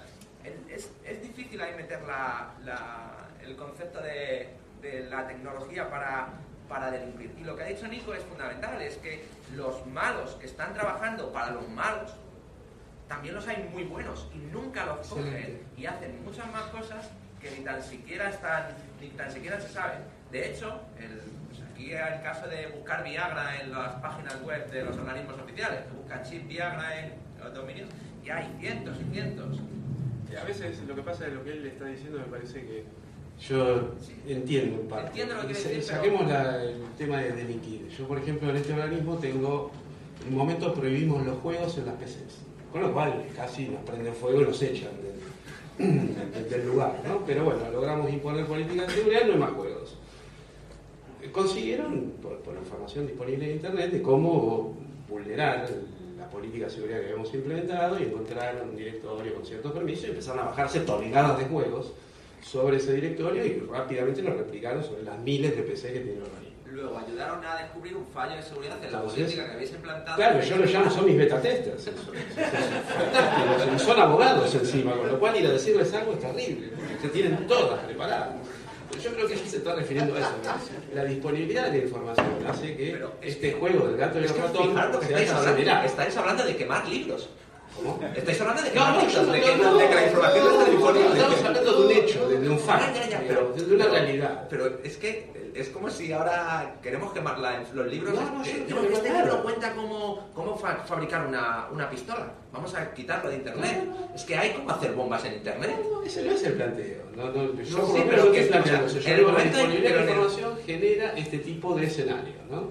[0.69, 4.49] es, es difícil ahí meter la- la- el concepto de,
[4.81, 6.27] de la tecnología para,
[6.69, 7.33] para delinquir.
[7.39, 9.25] Y lo que ha dicho Nico es fundamental, es que
[9.55, 12.13] los malos que están trabajando para los malos,
[13.07, 17.09] también los hay muy buenos y nunca los cogen y hacen muchas más cosas
[17.41, 18.67] que ni tan siquiera están,
[19.01, 19.99] ni tan siquiera se saben.
[20.31, 21.09] De hecho, el,
[21.49, 25.81] pues aquí el caso de buscar Viagra en las páginas web de los organismos oficiales,
[25.85, 27.89] que buscan chip Viagra en los dominios,
[28.23, 29.59] y hay cientos y cientos.
[30.39, 32.85] A veces lo que pasa es lo que él le está diciendo me parece que
[33.49, 33.95] yo
[34.27, 35.07] entiendo en parte.
[35.07, 37.89] Entiendo lo que Sa- decir, pero- Saquemos la- el tema de delinquir.
[37.89, 39.71] Yo, por ejemplo, en este organismo tengo,
[40.21, 42.43] en un momento prohibimos los juegos en las PCs.
[42.71, 45.19] Con lo cual casi nos prenden fuego y nos echan del,
[45.77, 47.23] del- lugar, ¿no?
[47.25, 49.97] Pero bueno, logramos imponer políticas de seguridad, no hay más juegos.
[51.31, 54.75] Consiguieron, por, por información disponible en Internet, de cómo
[55.07, 55.69] vulnerar
[56.17, 60.09] la política de seguridad que habíamos implementado y encontraron un directorio con ciertos permisos y
[60.09, 61.93] empezaron a bajarse toneladas de juegos
[62.41, 66.23] sobre ese directorio y rápidamente lo replicaron sobre las miles de PC que tiene el
[66.23, 66.50] organismo.
[66.71, 70.15] Luego ayudaron a descubrir un fallo de seguridad en la política que habéis implantado.
[70.15, 71.87] Claro, yo lo llamo, son mis beta testers.
[71.87, 71.91] eso.
[71.91, 73.75] Eso es fantástico.
[73.75, 76.69] Y Son abogados encima, con lo cual ir a decirles algo es terrible,
[77.01, 78.29] se tienen todas preparadas.
[78.89, 80.31] Pero yo creo que se está refiriendo a eso.
[80.43, 80.95] ¿no?
[80.95, 84.35] La disponibilidad de la información hace que Pero este juego del gato y Es el
[84.37, 85.85] que ratón fijaros lo que estáis hablando.
[85.85, 87.29] Estáis hablando de quemar libros.
[87.75, 87.99] ¿Cómo?
[88.15, 91.13] Estáis hablando de No, no, que, no, no, de que la información no, está disponible.
[91.17, 93.85] Estamos hablando de un hecho, de, de un facto, Ya, ya, ya, pero, de una
[93.87, 94.47] realidad.
[94.49, 98.13] Pero es que es como si ahora queremos quemar la- los libros.
[98.13, 102.31] No, no, quemar este libro cuenta cómo, cómo fa- fabricar una, una pistola.
[102.51, 103.83] Vamos a quitarlo de internet.
[104.15, 105.75] Es que hay cómo hacer bombas en internet.
[105.91, 107.01] No, ese no es el planteo.
[107.15, 110.57] No, no, yo sí, pero que planteando el la momento en- pero en el- información
[110.65, 112.67] genera este tipo de escenario, ¿no?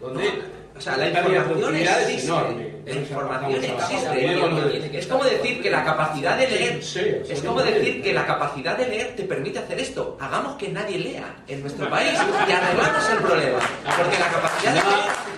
[0.00, 0.28] Donde
[0.76, 2.26] o sea, la información es existe.
[2.26, 2.69] enorme.
[2.86, 4.98] La Ya información existe.
[4.98, 6.80] Es como decir que la capacidad de leer
[7.28, 10.16] es como decir que la capacidad de leer te permite hacer esto.
[10.20, 12.12] Hagamos que nadie lea en nuestro país
[12.48, 13.58] y arreglamos el problema.
[13.96, 15.29] Porque la capacidad de leer.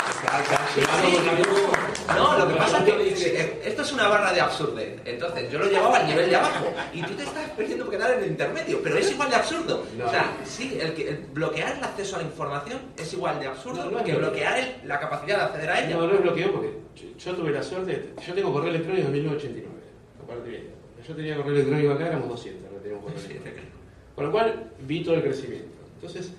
[2.16, 2.84] No, lo que pasa es
[3.24, 5.00] que esto es una barra de absurdez.
[5.04, 8.24] Entonces, yo lo llevaba al nivel de abajo y tú te estás queriendo quedar en
[8.24, 9.84] el intermedio, pero es igual de absurdo.
[9.98, 10.06] No.
[10.06, 13.46] O sea, sí, el, que- el bloquear el acceso a la información es igual de
[13.46, 15.96] absurdo No, no que bloquear el- la capacidad de acceder a ella.
[15.96, 19.12] No, no es bloqueo porque yo, yo tuve la suerte, yo tengo correo electrónico en
[19.12, 19.82] 1989,
[20.22, 20.70] aparte bien.
[21.06, 23.62] Yo tenía correo electrónico acá, éramos 200, que teníamos correo electrónico.
[24.14, 25.68] Con lo cual vi todo el crecimiento.
[25.96, 26.32] Entonces,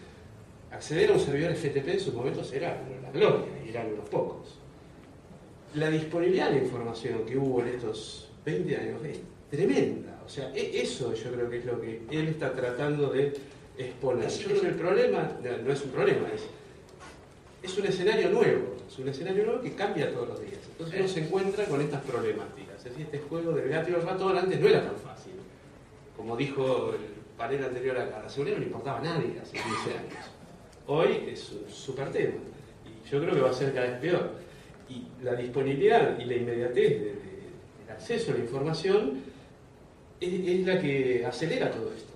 [0.74, 4.60] acceder a un servidor FTP en sus momentos era la gloria, y eran unos pocos.
[5.76, 10.22] La disponibilidad de información que hubo en estos 20 años es tremenda.
[10.26, 13.34] O sea, e- eso yo creo que es lo que él está tratando de
[13.78, 14.30] exponer.
[14.30, 16.44] Yo creo que el problema, no, no es un problema, es,
[17.64, 18.76] es un escenario nuevo.
[18.88, 20.60] Es un escenario nuevo que cambia todos los días.
[20.72, 22.78] Entonces uno se encuentra con estas problemáticas.
[22.78, 25.34] Es decir, este juego y el ratón antes no era tan fácil.
[26.16, 27.00] Como dijo el
[27.36, 30.26] panel anterior acá, la seguridad no le importaba a nadie hace 15 años.
[30.88, 32.34] Hoy es un super tema.
[32.86, 34.32] Y yo creo que va a ser cada vez peor.
[34.90, 37.14] Y la disponibilidad y la inmediatez de- de-
[37.80, 39.22] del acceso a la información
[40.20, 42.12] es, es la que acelera todo esto.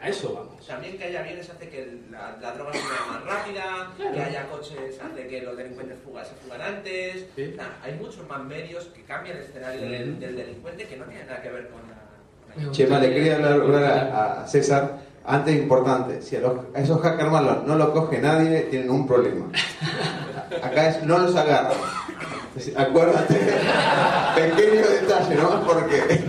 [0.00, 0.66] A eso vamos.
[0.66, 4.14] También que haya bienes hace que la, la droga se mueva más rápida, Claro.
[4.14, 7.26] que haya coches hace que los delincuentes fugan, se fugan antes.
[7.36, 7.52] Sí.
[7.54, 10.20] Sea, hay muchos más medios que cambian el escenario del, Ujú.
[10.20, 12.64] del delincuente que no tienen nada que ver con la...
[12.66, 14.98] Me Chema, le quería hablar a César.
[15.24, 19.46] Antes, importante, si a, los- esos hackers malos no los coge nadie, tienen un problema.
[20.62, 21.72] Acá es, no los agarran.
[22.76, 23.34] Acuérdate,
[24.34, 25.62] pequeño detalle, ¿no?
[25.64, 26.24] Porque.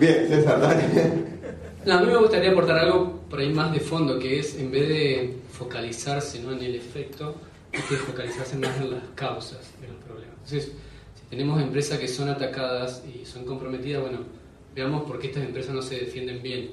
[0.00, 0.82] Bien, César, dale.
[1.84, 4.70] No, a mí me gustaría aportar algo por ahí más de fondo, que es en
[4.72, 6.52] vez de focalizarse ¿no?
[6.52, 7.36] en el efecto,
[7.72, 10.34] hay que focalizarse más en las causas de los problemas.
[10.44, 10.72] Entonces,
[11.14, 14.18] si tenemos empresas que son atacadas y son comprometidas, bueno,
[14.74, 16.72] veamos por qué estas empresas no se defienden bien.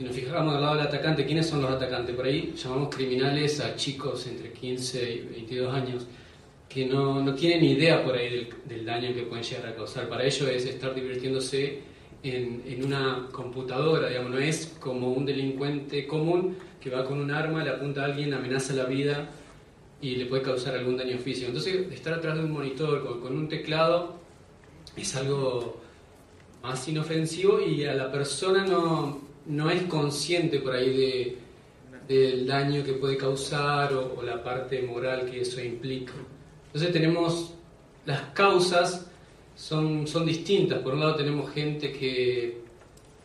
[0.00, 2.16] Si nos fijamos al lado del atacante, ¿quiénes son los atacantes?
[2.16, 6.06] Por ahí llamamos criminales a chicos entre 15 y 22 años
[6.70, 10.08] que no, no tienen idea por ahí del, daño que pueden llegar a causar.
[10.08, 11.80] Para ellos es estar divirtiéndose
[12.22, 17.30] en, en una computadora, digamos, no es como un delincuente común que va con un
[17.30, 19.28] arma, le apunta a alguien, amenaza la vida
[20.00, 21.48] y le puede causar algún daño físico.
[21.48, 24.14] Entonces, estar atrás de un monitor con un teclado
[24.96, 25.78] es algo
[26.62, 31.38] más inofensivo y a la persona no, no es consciente por ahí de,
[32.08, 36.12] del daño que puede causar o, la parte moral que eso implica.
[36.66, 37.54] Entonces tenemos
[38.06, 39.06] las causas
[39.56, 40.78] son, son distintas.
[40.78, 42.62] Por un lado tenemos gente que,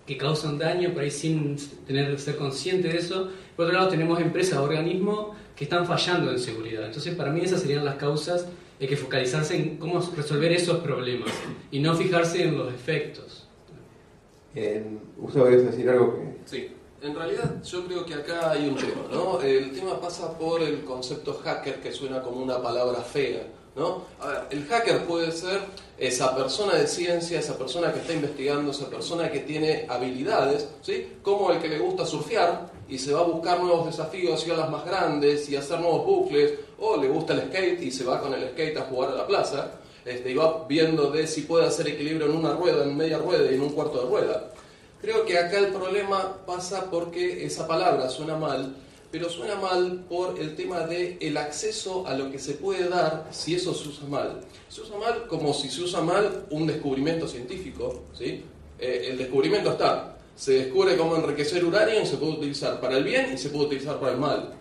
[0.06, 3.30] que causan daño por ahí sin tener ser consciente de eso.
[3.56, 6.86] Por otro lado tenemos empresas, organismos que están fallando en seguridad.
[6.86, 8.48] Entonces para mí esas serían las causas.
[8.82, 11.32] Hay que focalizarse en cómo resolver esos problemas
[11.72, 13.45] y no fijarse en los efectos.
[14.56, 16.38] En, ¿Usted va a decir algo que...?
[16.46, 19.42] Sí, en realidad yo creo que acá hay un tema, ¿no?
[19.42, 24.04] El tema pasa por el concepto hacker que suena como una palabra fea, ¿no?
[24.20, 25.60] A ver, el hacker puede ser
[25.98, 31.18] esa persona de ciencia, esa persona que está investigando, esa persona que tiene habilidades, ¿sí?
[31.22, 34.70] Como el que le gusta surfear y se va a buscar nuevos desafíos y olas
[34.70, 38.34] más grandes y hacer nuevos bucles, o le gusta el skate y se va con
[38.34, 40.38] el skate a jugar a la plaza, este, y
[40.70, 43.70] viendo de si puede hacer equilibrio en una rueda, en media rueda y en un
[43.70, 44.52] cuarto de rueda.
[45.02, 48.76] Creo que acá el problema pasa porque esa palabra suena mal,
[49.12, 53.28] pero suena mal por el tema de el acceso a lo que se puede dar
[53.32, 54.42] si eso se usa mal.
[54.70, 58.44] Se usa mal como si se usa mal un descubrimiento científico, ¿sí?
[58.78, 63.04] Eh, el descubrimiento está, se descubre cómo enriquecer uranio y se puede utilizar para el
[63.04, 64.54] bien y se puede utilizar para el mal.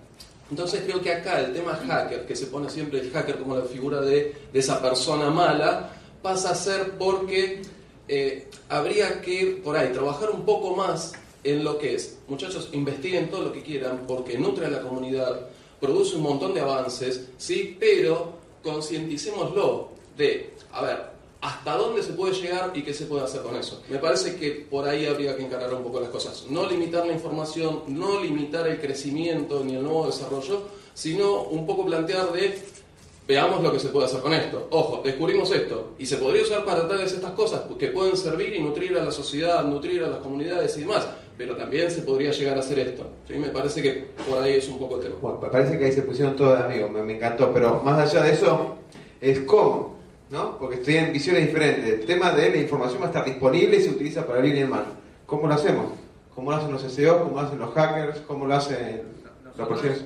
[0.51, 3.65] Entonces creo que acá el tema hacker, que se pone siempre el hacker como la
[3.65, 5.91] figura de, esa persona mala,
[6.23, 7.63] pasa a ser porque
[8.09, 13.31] eh, habría que, por ahí, trabajar un poco más en lo que es, muchachos, investiguen
[13.31, 15.49] todo lo que quieran porque nutre a la comunidad,
[15.81, 21.14] produce un montón de avances, sí, pero concienticémoslo de, a ver,
[21.45, 23.83] hasta dónde se puede llegar y qué se puede hacer con eso.
[23.91, 26.47] Me parece que por ahí habría que encarar un poco las cosas.
[26.49, 30.63] No limitar la información, no limitar el crecimiento ni el nuevo desarrollo,
[30.95, 32.59] sino un poco plantear de
[33.29, 34.69] veamos lo que se puede hacer con esto.
[34.71, 38.63] Ojo, descubrimos esto y se podría usar para tales estas cosas que pueden servir y
[38.63, 42.57] nutrir a la sociedad, nutrir a las comunidades y demás, pero también se podría llegar
[42.57, 43.07] a hacer esto.
[43.29, 43.35] ¿sí?
[43.35, 45.17] Me parece que por ahí es un poco el tema.
[45.21, 48.25] Bueno, me parece que ahí se pusieron todos amigos, me, me encantó, pero más allá
[48.25, 48.77] de eso,
[49.21, 49.94] es cómo,
[50.35, 50.59] ¿no?
[50.59, 52.01] Porque estoy en visiones diferentes.
[52.01, 54.57] El tema de la información va a estar disponible y se utiliza para el bien
[54.57, 54.85] y el mal.
[55.27, 55.93] ¿Cómo lo hacemos?
[56.35, 57.23] ¿Cómo lo hacen los SEO?
[57.23, 58.19] ¿Cómo lo hacen los hackers?
[58.27, 59.03] ¿Cómo lo hacen
[59.57, 60.05] los procesos?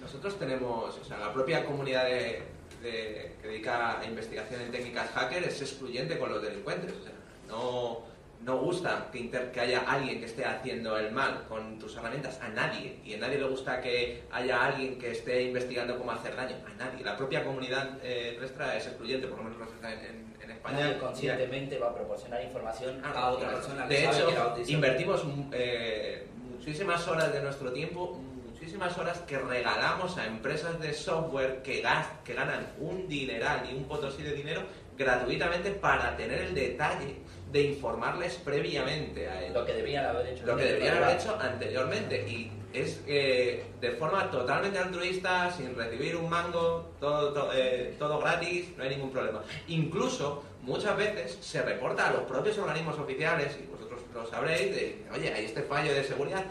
[0.00, 2.42] nosotros tenemos, o sea, la propia comunidad de,
[2.82, 6.92] de- que dedica a investigación en técnicas hacker es excluyente con los delincuentes.
[6.98, 7.12] O sea,
[7.46, 8.00] no,
[8.44, 12.40] no gusta que, inter- que haya alguien que esté haciendo el mal con tus herramientas,
[12.40, 12.98] a nadie.
[13.04, 16.74] Y a nadie le gusta que haya alguien que esté investigando cómo hacer daño, a
[16.82, 17.04] nadie.
[17.04, 20.80] La propia comunidad eh, nuestra es excluyente, por lo menos en, en- España.
[20.80, 23.56] Nadie conscientemente va a proporcionar información Ah, a otra claro.
[23.62, 28.98] persona que De sabe hecho, que la invertimos eh, muchísimas horas de nuestro tiempo, muchísimas
[28.98, 33.84] horas que regalamos a empresas de software que, gas- que ganan un dineral y un
[33.84, 34.62] potosí de dinero
[34.98, 37.16] gratuitamente para tener el detalle
[37.52, 39.52] de informarles previamente a él.
[39.54, 40.46] Lo que deberían haber hecho.
[40.46, 42.28] Lo que deberían haber hecho anteriormente.
[42.28, 48.20] Y es eh, de forma totalmente altruista, sin recibir un mango, todo, to- eh, todo
[48.20, 49.42] gratis, no hay ningún problema.
[49.68, 55.04] Incluso muchas veces se reporta a los propios organismos oficiales, y vosotros lo sabréis, de,
[55.12, 56.44] oye, hay este fallo de seguridad.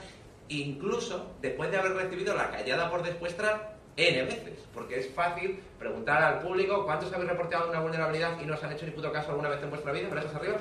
[0.49, 6.23] Incluso después de haber recibido la callada por despuestra N veces, porque es fácil preguntar
[6.23, 9.29] al público cuántos habéis reportado una vulnerabilidad y no os han hecho ni puto caso
[9.31, 10.33] alguna vez en vuestra vida, ¿verdad?
[10.35, 10.57] arriba?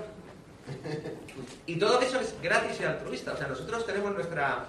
[1.66, 3.32] Y todo eso es gratis y altruista.
[3.32, 4.66] O sea, nosotros tenemos nuestra,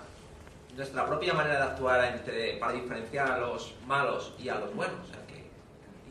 [0.76, 4.96] nuestra propia manera de actuar entre- para diferenciar a los malos y a los buenos.
[5.08, 5.44] O sea, que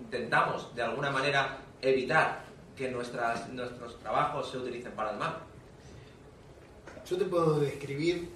[0.00, 2.42] intentamos de alguna manera evitar
[2.76, 5.36] que nuestras, nuestros trabajos se utilicen para el mal.
[7.08, 8.28] Yo te puedo describir,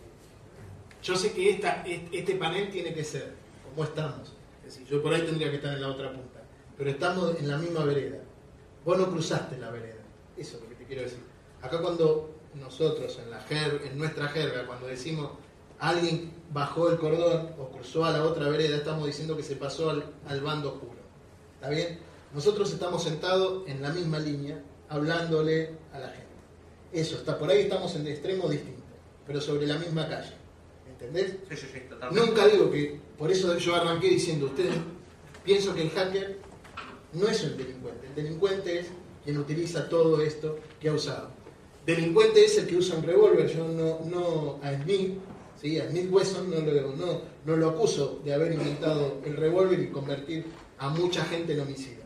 [1.03, 3.35] yo sé que esta, est- este panel tiene que ser
[3.69, 4.33] como estamos.
[4.67, 6.41] Es decir, yo por ahí tendría que estar en la otra punta,
[6.77, 8.19] pero estamos en la misma vereda.
[8.85, 10.01] Vos no cruzaste la vereda,
[10.37, 11.21] eso es lo que te quiero decir.
[11.62, 15.31] Acá cuando nosotros, en, la jer- en nuestra jerga, cuando decimos
[15.79, 19.90] alguien bajó el cordón o cruzó a la otra vereda, estamos diciendo que se pasó
[19.90, 21.01] al, al bando oscuro.
[21.55, 21.98] ¿Está bien?
[22.35, 26.27] Nosotros estamos sentados en la misma línea, hablándole a la gente.
[26.92, 28.85] Eso, está por ahí estamos en extremos distintos,
[29.27, 30.35] pero sobre la misma calle.
[30.88, 31.37] ¿Entendés?
[31.50, 31.83] Sí, sí, sí.
[32.13, 34.75] Nunca digo que, por eso yo arranqué diciendo, ustedes,
[35.44, 36.38] pienso que el hacker
[37.15, 38.87] no es el delincuente, el delincuente es
[39.25, 41.31] quien utiliza todo esto que ha usado.
[41.87, 45.15] Delincuente es el que usa un revólver, yo no, no a Smith,
[45.61, 45.79] ¿sí?
[45.81, 49.89] a Smith Wesson no lo, no, no lo acuso de haber inventado el revólver y
[49.89, 50.45] convertir
[50.79, 52.05] a mucha gente en homicida.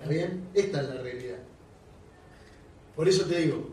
[0.00, 0.48] ¿Está bien?
[0.54, 1.38] Esta es la realidad.
[2.96, 3.68] Por eso te digo,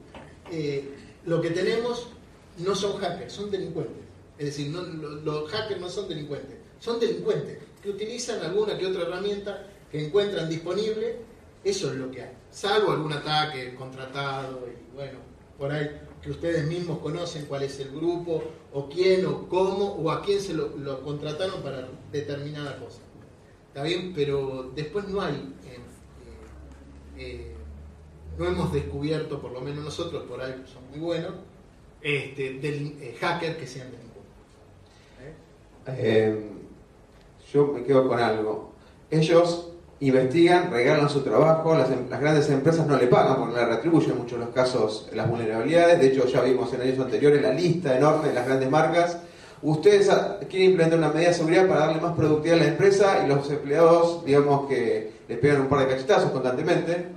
[0.51, 0.89] eh,
[1.25, 2.09] lo que tenemos
[2.57, 4.03] no son hackers, son delincuentes.
[4.37, 7.57] Es decir, no- lo- los hackers no son delincuentes, son delincuentes.
[7.81, 11.15] que utilizan alguna que otra herramienta que encuentran disponible,
[11.63, 12.31] eso es lo que hay.
[12.51, 15.17] Salvo algún ataque contratado y bueno,
[15.59, 18.43] por ahí que ustedes mismos conocen cuál es el grupo
[18.73, 23.01] o quién o cómo o a quién se lo, contrataron para determinada cosa.
[23.67, 25.35] Está bien, pero después no hay,
[25.65, 25.77] eh,
[27.17, 27.55] eh, eh,
[28.37, 31.33] no hemos descubierto, por lo menos nosotros, por ahí son muy buenos,
[32.01, 34.19] este, del, hackers que sean delincuentes.
[37.53, 38.73] Yo me quedo con algo.
[39.09, 39.71] Ellos
[40.01, 43.65] investigan, regalan su trabajo, las, em- las grandes empresas no le pagan porque no le
[43.65, 45.99] retribuyen mucho los casos las vulnerabilidades.
[45.99, 49.17] De hecho, ya vimos en años anteriores la lista enorme de las grandes marcas.
[49.61, 53.23] Ustedes ah, quieren implementar una medida de seguridad para darle más productividad a la empresa
[53.25, 57.07] y los empleados, digamos que les pegan un par de cachetazos constantemente.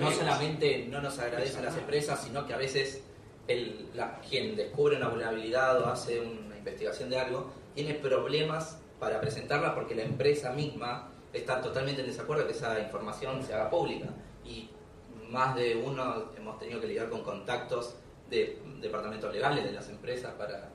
[0.00, 3.02] No solamente no nos agradecen las empresas, sino que a veces
[3.48, 9.20] el, la- quien descubre una vulnerabilidad o hace una investigación de algo tiene problemas para
[9.20, 14.06] presentarla porque la empresa misma está totalmente en desacuerdo que esa información se haga pública.
[14.44, 14.70] Y
[15.28, 17.94] más de uno hemos tenido que lidiar con contactos
[18.28, 20.68] de departamentos legales de las empresas para,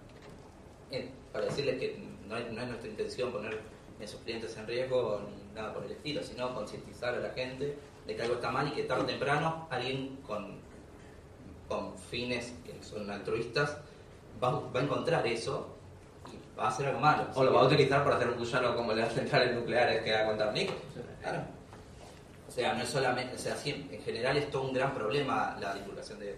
[0.91, 3.59] eh, para decirles que no, es- nuestra intención poner
[4.01, 7.77] a sus clientes en riesgo ni nada por el estilo, sino concientizar a la gente
[8.05, 10.59] de que algo está mal y que tarde o temprano alguien con,
[11.67, 13.77] con fines que son altruistas
[14.43, 15.74] va, va a encontrar eso
[16.57, 17.27] va a hacer algo malo.
[17.35, 20.25] O lo va a utilizar para hacer un gusano como las centrales nucleares que ha
[20.25, 20.73] contado Nico.
[21.21, 21.43] Claro.
[22.47, 25.57] O sea, no es solamente, o sea, sí, en general es todo un gran problema
[25.59, 26.37] la divulgación de,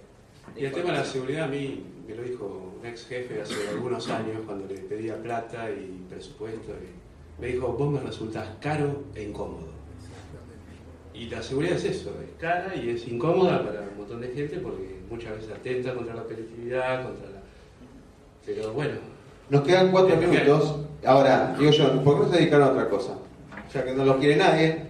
[0.56, 3.42] de Y el tema de la seguridad a mí me lo dijo un ex jefe
[3.42, 6.72] hace algunos años cuando le pedía plata y presupuesto.
[6.72, 9.78] Y me dijo, vos me resultás caro e incómodo.
[11.14, 14.58] Y la seguridad es eso, es cara y es incómoda para un montón de gente
[14.60, 17.42] porque muchas veces atenta contra la operatividad, contra la...
[18.46, 19.00] Pero bueno,
[19.50, 20.30] Nos quedan cuatro Bien.
[20.30, 20.76] minutos.
[21.06, 23.14] Ahora, digo yo, ¿por qué no se dedicaron a otra cosa?
[23.74, 24.88] Ya que no los quiere nadie.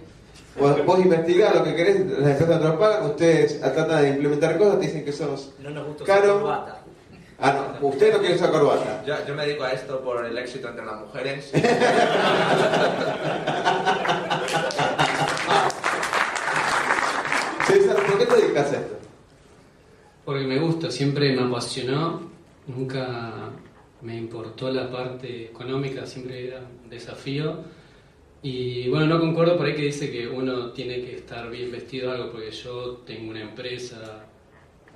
[0.58, 4.08] Vos, vos investigás lo que querés, las empresas no te lo pagan, ustedes tratan de
[4.08, 6.40] implementar cosas, te dicen que sos No nos gusta usar caro.
[6.40, 6.80] corbata.
[7.40, 9.04] Ah, no, usted no quiere usar corbata.
[9.06, 11.52] Yo, yo me dedico a esto por el éxito entre las mujeres.
[17.66, 18.96] César, ¿por qué te dedicas a esto?
[20.24, 22.22] Porque me gusta, siempre me apasionó,
[22.66, 23.50] nunca
[24.02, 27.56] me importó la parte económica, siempre era un desafío.
[28.42, 32.10] Y bueno, no concuerdo por ahí que dice que uno tiene que estar bien vestido
[32.10, 34.26] o algo, porque yo tengo una empresa,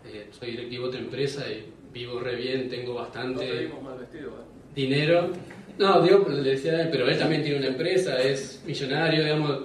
[0.05, 4.75] eh, soy directivo de otra empresa y vivo re bien, tengo bastante mal vestido, ¿eh?
[4.75, 5.31] dinero.
[5.79, 9.61] No, digo, le decía, a él, pero él también tiene una empresa, es millonario, digamos.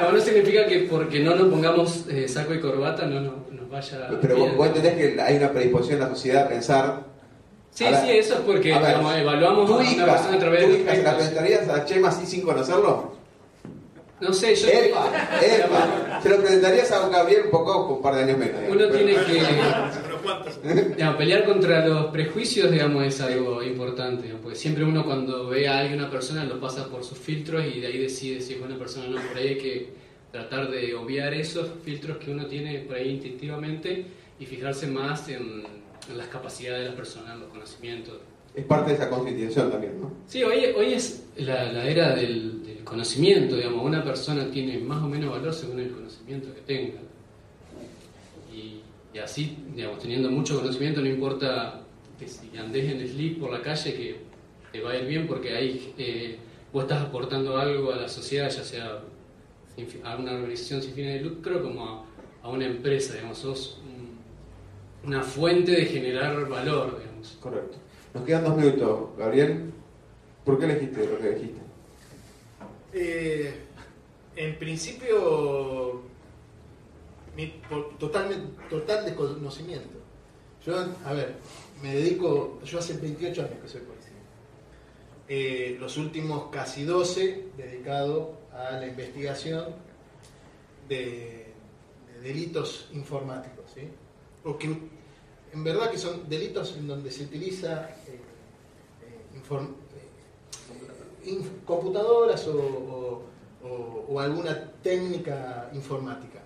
[0.00, 3.70] No, no significa que porque no nos pongamos eh, saco y corbata no nos, nos
[3.70, 4.08] vaya.
[4.20, 4.56] Pero vos, bien.
[4.56, 7.11] vos entendés que hay una predisposición en la sociedad a pensar.
[7.74, 10.36] Sí, ver, sí, eso es porque a ver, digamos, evaluamos ¿Tu a hija, una persona
[10.36, 11.14] a través de hija se la espejos.
[11.16, 13.12] presentarías a Chema así sin conocerlo?
[14.20, 14.68] No sé, yo.
[14.68, 15.10] ¡Epa!
[15.42, 16.20] ¡Epa!
[16.22, 18.60] Se lo presentarías a un Gabriel un poco con un par de años menos.
[18.68, 19.42] Uno Pero- tiene que.
[20.94, 24.22] digamos, pelear contra los prejuicios, digamos, es algo importante.
[24.24, 27.64] digamos, porque siempre uno cuando ve a alguien, una persona, lo pasa por sus filtros
[27.66, 29.20] y de ahí decide si es buena persona o no.
[29.28, 29.88] Por ahí hay que
[30.30, 34.04] tratar de obviar esos filtros que uno tiene por ahí instintivamente
[34.38, 35.64] y fijarse más en,
[36.10, 38.14] en las capacidades de las personas, en los conocimientos.
[38.54, 40.12] Es parte de esa concientización también, ¿no?
[40.26, 45.02] Sí, hoy, hoy es la, la era del, del conocimiento, digamos, una persona tiene más
[45.02, 47.00] o menos valor según el conocimiento que tenga.
[48.54, 48.80] Y,
[49.14, 51.80] y así, digamos, teniendo mucho conocimiento, no importa
[52.18, 54.16] que si andes en slip por la calle, que
[54.70, 56.36] te va a ir bien porque ahí eh,
[56.72, 59.00] vos estás aportando algo a la sociedad, ya sea
[60.04, 62.04] a una organización sin fines de lucro como a,
[62.42, 64.01] a una empresa, digamos, sos un-
[65.04, 67.38] una fuente de generar valor, digamos.
[67.40, 67.78] Correcto.
[68.14, 69.72] Nos quedan dos minutos, Gabriel.
[70.44, 71.60] ¿Por qué elegiste lo que dijiste?
[72.92, 73.54] Eh,
[74.36, 76.02] en principio,
[77.36, 79.88] mi por- totalmente, total desconocimiento.
[80.64, 80.74] Yo,
[81.04, 81.34] a ver,
[81.82, 84.12] me dedico, yo hace 28 años que soy policía.
[85.28, 89.64] Eh, los últimos casi 12 dedicado a la investigación
[90.88, 91.46] de,
[92.12, 93.64] de delitos informáticos.
[93.74, 93.88] ¿sí?
[94.42, 94.66] Porque
[95.52, 98.20] en verdad que son delitos en donde se utiliza eh,
[99.02, 99.68] eh,
[101.26, 103.22] eh, computadoras o,
[104.18, 106.38] alguna técnica informática.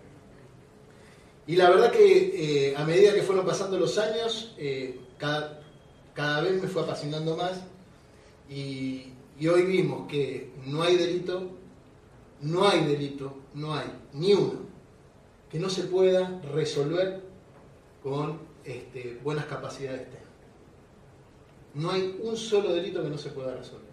[1.46, 4.56] Y la verdad que a medida que fueron pasando los años,
[5.18, 5.60] cada,
[6.14, 7.60] cada vez me fue apasionando más
[8.48, 9.12] y
[9.46, 11.50] hoy vimos que no hay delito,
[12.40, 14.60] no hay delito, no hay ni uno
[15.50, 17.20] que no se pueda resolver
[18.02, 20.26] con este, buenas capacidades técnicas.
[21.74, 23.86] No hay un solo delito que no se pueda resolver.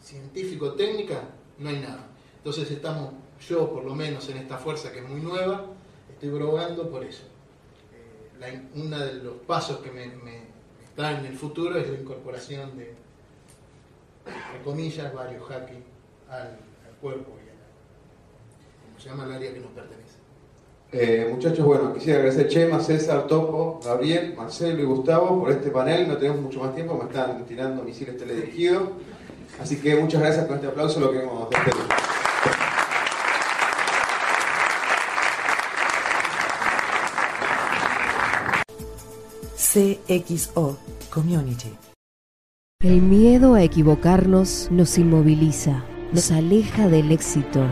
[0.00, 1.22] científico-técnica,
[1.58, 2.06] no hay nada.
[2.36, 3.12] Entonces estamos,
[3.48, 5.66] yo por lo menos en esta fuerza que es muy nueva,
[6.10, 7.22] estoy probando por eso.
[8.40, 10.42] Eh, uno de los pasos que me, me
[10.84, 12.94] está en el futuro es la incorporación de,
[14.26, 15.84] entre comillas, varios hacking
[16.28, 20.11] al, al cuerpo y a la, como se llama el área que nos pertenece.
[20.94, 25.70] Eh, muchachos, bueno, quisiera agradecer a Chema, César, Topo, Gabriel, Marcelo y Gustavo por este
[25.70, 26.06] panel.
[26.06, 28.90] No tenemos mucho más tiempo, me están tirando misiles teledirigidos.
[29.58, 31.82] Así que muchas gracias con este aplauso, lo queremos despedir.
[40.04, 40.76] CXO
[41.08, 41.74] Community.
[42.80, 47.64] El miedo a equivocarnos nos inmoviliza, nos aleja del éxito.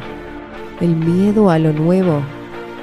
[0.80, 2.22] El miedo a lo nuevo